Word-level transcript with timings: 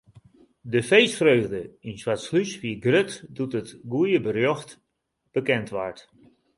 De 0.73 0.81
feestfreugde 0.89 1.61
yn 1.87 1.95
Swartslús 2.01 2.51
wie 2.61 2.81
grut 2.85 3.11
doe't 3.35 3.57
it 3.61 3.69
goede 3.91 4.19
berjocht 4.25 4.69
bekend 5.33 5.69
waard. 5.75 5.99